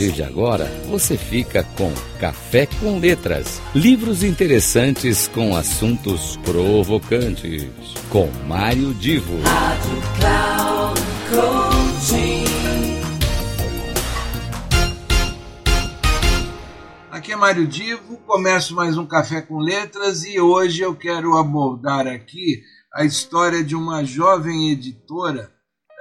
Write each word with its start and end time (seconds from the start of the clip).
partir 0.00 0.12
de 0.12 0.22
agora, 0.22 0.64
você 0.88 1.14
fica 1.18 1.62
com 1.76 1.92
Café 2.18 2.64
com 2.64 2.98
Letras, 2.98 3.60
livros 3.74 4.24
interessantes 4.24 5.28
com 5.28 5.54
assuntos 5.54 6.38
provocantes, 6.38 7.68
com 8.08 8.26
Mário 8.46 8.94
Divo. 8.94 9.38
Rádio 9.42 10.02
Cloud 10.18 11.00
Aqui 17.10 17.32
é 17.32 17.36
Mário 17.36 17.66
Divo, 17.66 18.16
começo 18.26 18.74
mais 18.74 18.96
um 18.96 19.04
Café 19.04 19.42
com 19.42 19.58
Letras 19.58 20.24
e 20.24 20.40
hoje 20.40 20.80
eu 20.80 20.96
quero 20.96 21.36
abordar 21.36 22.06
aqui 22.06 22.62
a 22.94 23.04
história 23.04 23.62
de 23.62 23.76
uma 23.76 24.02
jovem 24.02 24.70
editora, 24.70 25.52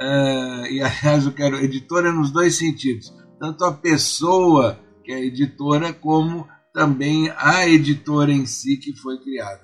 uh, 0.02 0.66
e 0.68 0.82
aliás 0.82 1.26
eu 1.26 1.34
quero 1.34 1.58
editora 1.58 2.14
nos 2.14 2.32
dois 2.32 2.56
sentidos, 2.56 3.12
tanto 3.40 3.64
a 3.64 3.72
pessoa 3.72 4.80
que 5.04 5.12
é 5.12 5.24
editora, 5.24 5.94
como 5.94 6.48
também 6.74 7.32
a 7.38 7.68
editora 7.68 8.32
em 8.32 8.46
si 8.46 8.78
que 8.78 8.94
foi 8.94 9.18
criada. 9.20 9.62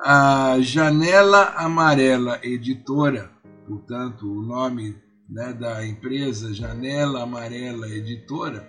A 0.00 0.56
Janela 0.60 1.54
Amarela 1.56 2.40
Editora, 2.42 3.30
portanto, 3.68 4.26
o 4.26 4.42
nome 4.42 4.96
né, 5.28 5.52
da 5.52 5.86
empresa 5.86 6.52
Janela 6.52 7.22
Amarela 7.22 7.88
Editora, 7.88 8.68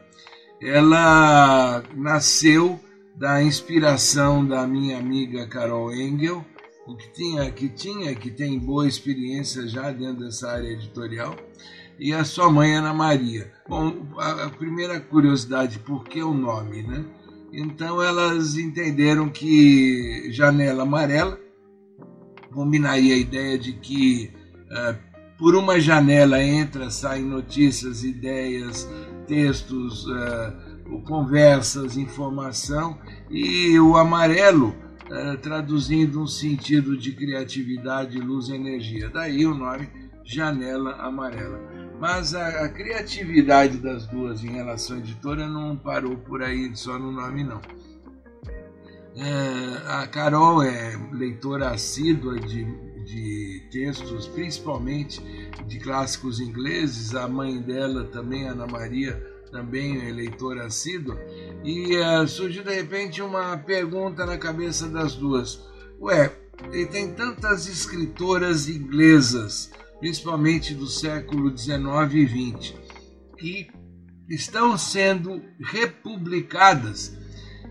ela 0.62 1.84
nasceu 1.96 2.80
da 3.16 3.42
inspiração 3.42 4.46
da 4.46 4.68
minha 4.68 4.98
amiga 4.98 5.48
Carol 5.48 5.94
Engel, 5.94 6.46
que 6.98 7.12
tinha, 7.14 7.52
que 7.52 7.70
tinha, 7.70 8.14
que 8.14 8.30
tem 8.30 8.60
boa 8.60 8.88
experiência 8.88 9.68
já 9.68 9.92
dentro 9.92 10.26
dessa 10.26 10.52
área 10.52 10.68
editorial, 10.68 11.36
e 12.00 12.14
a 12.14 12.24
sua 12.24 12.50
mãe 12.52 12.76
Ana 12.76 12.94
Maria. 12.94 13.52
Bom, 13.68 14.08
a, 14.18 14.50
primeira 14.50 15.00
curiosidade, 15.00 15.80
por 15.80 16.04
que 16.04 16.22
o 16.22 16.34
nome, 16.34 16.84
né? 16.84 17.06
Então 17.52 18.02
elas 18.02 18.58
entenderam 18.58 19.30
que 19.30 20.30
Janela 20.32 20.84
Amarela 20.84 21.40
combinaria 22.52 23.16
a 23.16 23.18
ideia 23.18 23.58
de 23.58 23.74
que 23.74 24.32
uh, 24.72 25.14
por 25.38 25.56
uma 25.56 25.80
janela 25.80 26.42
entra, 26.42 26.90
saem 26.90 27.26
notícias, 27.26 28.04
ideias, 28.04 28.88
textos, 29.28 30.06
uh, 30.08 31.02
conversas, 31.06 31.98
informação, 31.98 32.98
e 33.30 33.80
o 33.80 33.98
amarelo 33.98 34.70
uh, 34.70 35.38
traduzindo 35.42 36.22
um 36.22 36.28
sentido 36.28 36.96
de 36.96 37.12
criatividade, 37.12 38.20
luz 38.20 38.50
e 38.50 38.54
energia. 38.54 39.10
Daí 39.10 39.46
o 39.46 39.54
nome 39.54 39.90
Janela 40.24 40.94
Amarela. 40.96 41.60
Mas 42.04 42.36
a, 42.36 42.66
a, 42.66 42.68
criatividade 42.68 43.78
das 43.78 44.06
duas 44.08 44.44
em 44.44 44.50
relação 44.50 44.98
à 44.98 45.00
editora 45.00 45.48
não 45.48 45.78
parou 45.78 46.18
por 46.18 46.44
aí 46.44 46.70
só 46.76 47.00
no 47.00 47.14
nome, 47.14 47.46
não. 47.46 47.62
É, 49.16 49.88
a 49.88 50.06
Carol 50.08 50.62
é 50.62 51.00
leitora 51.14 51.70
assídua 51.70 52.38
de, 52.42 52.66
de 53.06 53.70
textos, 53.72 54.28
principalmente 54.28 55.22
de 55.66 55.80
clássicos 55.80 56.42
ingleses. 56.42 57.16
A 57.16 57.26
mãe 57.26 57.62
dela 57.62 58.04
também, 58.04 58.50
Ana 58.50 58.68
Maria, 58.68 59.16
também 59.50 60.06
é 60.06 60.12
leitora 60.12 60.66
assídua. 60.66 61.18
E 61.64 61.96
uh, 61.96 62.28
surgiu 62.28 62.66
de 62.66 62.76
repente 62.76 63.22
uma 63.22 63.56
pergunta 63.56 64.26
na 64.26 64.38
cabeça 64.38 64.90
das 64.90 65.16
duas: 65.16 65.66
Ué, 66.02 66.34
e 66.74 66.86
tem 66.86 67.14
tantas 67.14 67.66
escritoras 67.66 68.68
inglesas 68.68 69.72
principalmente 70.04 70.74
do 70.74 70.86
século 70.86 71.58
XIX 71.58 71.80
e 72.12 72.28
XX, 72.58 72.74
que 73.38 73.68
estão 74.28 74.78
sendo 74.78 75.42
republicadas. 75.62 77.18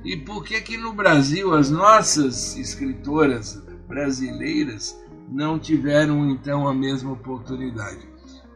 E 0.02 0.16
por 0.16 0.42
que 0.42 0.58
que 0.62 0.78
no 0.78 0.94
Brasil 0.94 1.52
as 1.52 1.68
nossas 1.68 2.56
escritoras 2.56 3.62
brasileiras 3.86 4.98
não 5.28 5.58
tiveram 5.58 6.30
então 6.30 6.66
a 6.66 6.72
mesma 6.72 7.12
oportunidade? 7.12 8.08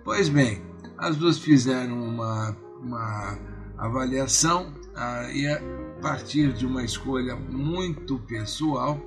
Pois 0.02 0.30
bem, 0.30 0.62
as 0.96 1.14
duas 1.14 1.36
fizeram 1.36 2.02
uma, 2.02 2.56
uma 2.80 3.38
avaliação 3.76 4.72
ah, 4.94 5.28
e 5.30 5.46
a 5.46 5.60
partir 6.00 6.50
de 6.54 6.64
uma 6.64 6.82
escolha 6.82 7.36
muito 7.36 8.18
pessoal, 8.20 8.98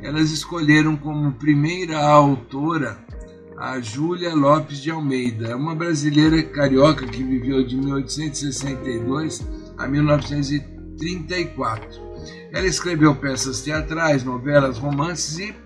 elas 0.00 0.30
escolheram 0.30 0.96
como 0.96 1.32
primeira 1.32 1.98
autora 1.98 3.04
a 3.58 3.80
Júlia 3.80 4.34
Lopes 4.34 4.82
de 4.82 4.90
Almeida, 4.90 5.48
é 5.48 5.54
uma 5.54 5.74
brasileira 5.74 6.42
carioca 6.42 7.06
que 7.06 7.22
viveu 7.22 7.66
de 7.66 7.74
1862 7.76 9.46
a 9.78 9.88
1934. 9.88 12.04
Ela 12.52 12.66
escreveu 12.66 13.14
peças 13.14 13.62
teatrais, 13.62 14.22
novelas, 14.24 14.76
romances 14.78 15.38
e 15.38 15.52
uh, 15.52 15.56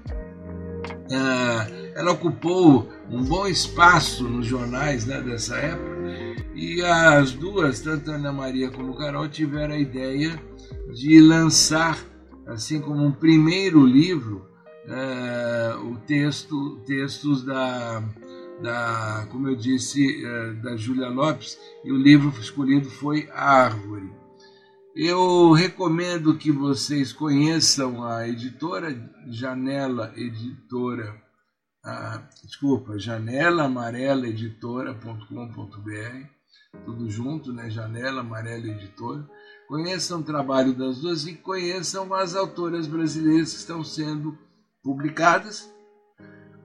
ela 1.95 2.13
ocupou 2.13 2.89
um 3.11 3.25
bom 3.25 3.47
espaço 3.47 4.25
nos 4.25 4.47
jornais 4.47 5.07
né, 5.07 5.21
dessa 5.21 5.57
época. 5.57 5.91
E 6.55 6.81
as 6.83 7.33
duas, 7.33 7.81
tanto 7.81 8.13
Ana 8.13 8.33
Maria 8.33 8.71
como 8.71 8.97
Carol, 8.97 9.29
tiveram 9.29 9.75
a 9.75 9.79
ideia 9.79 10.41
de 10.93 11.21
lançar, 11.21 11.99
assim 12.47 12.81
como 12.81 13.05
um 13.05 13.13
primeiro 13.13 13.85
livro, 13.85 14.49
uh, 14.91 15.87
o 15.87 15.97
texto, 15.99 16.81
textos 16.85 17.45
da, 17.45 18.01
da, 18.61 19.27
como 19.31 19.49
eu 19.49 19.57
disse, 19.57 20.25
uh, 20.25 20.55
da 20.63 20.77
Júlia 20.77 21.09
Lopes, 21.09 21.59
e 21.85 21.93
o 21.93 21.97
livro 21.97 22.29
escolhido 22.41 22.91
foi 22.91 23.29
A 23.33 23.65
Árvore. 23.65 24.11
Eu 24.95 25.53
recomendo 25.53 26.37
que 26.37 26.51
vocês 26.51 27.13
conheçam 27.13 28.05
a 28.05 28.29
editora 28.29 28.95
Janela 29.29 30.13
Editora, 30.17 31.15
ah, 31.85 32.29
desculpa, 32.45 32.99
janela 32.99 33.65
amarela 33.65 34.27
editora.com.br, 34.29 36.27
tudo 36.85 37.09
junto, 37.09 37.53
né? 37.53 37.71
Janela 37.71 38.21
Amarela 38.21 38.67
Editora. 38.67 39.27
Conheçam 39.67 40.21
o 40.21 40.25
trabalho 40.25 40.75
das 40.75 41.01
duas 41.01 41.27
e 41.27 41.35
conheçam 41.35 42.13
as 42.13 42.35
autoras 42.35 42.87
brasileiras 42.87 43.53
que 43.53 43.61
estão 43.61 43.83
sendo 43.83 44.37
publicadas, 44.83 45.71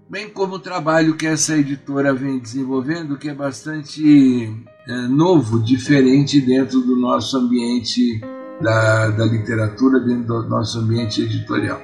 bem 0.09 0.29
como 0.29 0.55
o 0.55 0.59
trabalho 0.59 1.17
que 1.17 1.27
essa 1.27 1.57
editora 1.57 2.13
vem 2.13 2.39
desenvolvendo, 2.39 3.17
que 3.17 3.29
é 3.29 3.33
bastante 3.33 4.53
é, 4.87 5.07
novo, 5.07 5.61
diferente 5.61 6.39
dentro 6.39 6.79
do 6.81 6.95
nosso 6.95 7.37
ambiente 7.37 8.21
da, 8.61 9.09
da 9.09 9.25
literatura, 9.25 9.99
dentro 9.99 10.41
do 10.41 10.49
nosso 10.49 10.79
ambiente 10.79 11.21
editorial. 11.21 11.81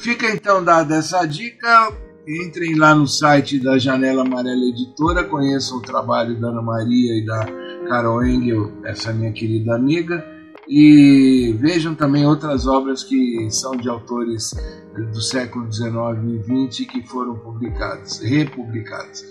Fica 0.00 0.30
então 0.30 0.64
dada 0.64 0.96
essa 0.96 1.24
dica. 1.26 1.92
Entrem 2.26 2.76
lá 2.76 2.94
no 2.94 3.06
site 3.08 3.58
da 3.58 3.78
Janela 3.78 4.22
Amarela 4.22 4.64
Editora, 4.66 5.24
conheçam 5.24 5.78
o 5.78 5.82
trabalho 5.82 6.40
da 6.40 6.48
Ana 6.48 6.62
Maria 6.62 7.18
e 7.18 7.26
da 7.26 7.44
Carol 7.88 8.24
Engel, 8.24 8.72
essa 8.84 9.12
minha 9.12 9.32
querida 9.32 9.74
amiga 9.74 10.31
e 10.74 11.52
vejam 11.60 11.94
também 11.94 12.26
outras 12.26 12.66
obras 12.66 13.04
que 13.04 13.46
são 13.50 13.72
de 13.72 13.90
autores 13.90 14.54
do 15.12 15.20
século 15.20 15.70
XIX 15.70 15.92
e 16.24 16.70
XX 16.70 16.90
que 16.90 17.06
foram 17.06 17.36
publicadas, 17.36 18.20
republicadas. 18.20 19.22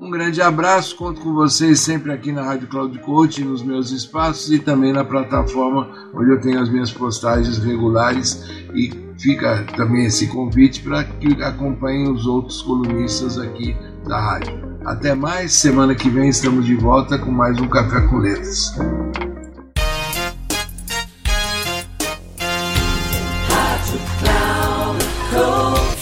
Um 0.00 0.08
grande 0.08 0.40
abraço, 0.40 0.96
conto 0.96 1.20
com 1.20 1.34
vocês 1.34 1.80
sempre 1.80 2.10
aqui 2.10 2.32
na 2.32 2.42
Rádio 2.42 2.68
Cloud 2.68 2.98
Coach, 3.00 3.44
nos 3.44 3.62
meus 3.62 3.90
espaços 3.90 4.50
e 4.50 4.58
também 4.60 4.90
na 4.90 5.04
plataforma 5.04 5.90
onde 6.14 6.30
eu 6.30 6.40
tenho 6.40 6.58
as 6.58 6.70
minhas 6.70 6.90
postagens 6.90 7.58
regulares 7.58 8.48
e 8.72 8.90
fica 9.18 9.66
também 9.76 10.06
esse 10.06 10.26
convite 10.28 10.80
para 10.82 11.04
que 11.04 11.42
acompanhem 11.42 12.10
os 12.10 12.26
outros 12.26 12.62
colunistas 12.62 13.38
aqui 13.38 13.76
da 14.06 14.18
rádio. 14.18 14.54
Até 14.86 15.14
mais, 15.14 15.52
semana 15.52 15.94
que 15.94 16.08
vem 16.08 16.30
estamos 16.30 16.64
de 16.64 16.76
volta 16.76 17.18
com 17.18 17.30
mais 17.30 17.58
um 17.58 17.68
Café 17.68 18.00
com 18.06 18.16
Letras. 18.16 18.72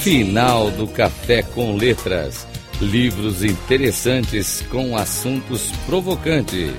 Final 0.06 0.70
do 0.70 0.86
Café 0.86 1.42
com 1.42 1.74
Letras. 1.74 2.46
Livros 2.80 3.42
interessantes 3.42 4.62
com 4.70 4.96
assuntos 4.96 5.72
provocantes. 5.84 6.70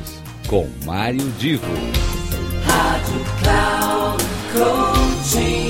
Com 0.48 0.66
Mário 0.86 1.30
Divo. 1.38 1.66
Rádio 2.64 3.26
Cloud 3.44 4.24
Coaching. 4.54 5.68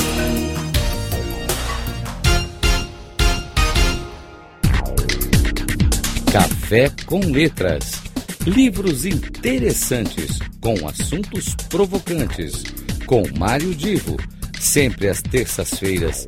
Café 6.31 6.92
com 7.07 7.21
Letras. 7.21 8.03
Livros 8.45 9.03
interessantes 9.03 10.38
com 10.62 10.88
assuntos 10.88 11.56
provocantes. 11.71 12.63
Com 13.07 13.24
Mário 13.36 13.74
Divo 13.74 14.15
sempre 14.60 15.07
às 15.07 15.21
terças-feiras, 15.21 16.27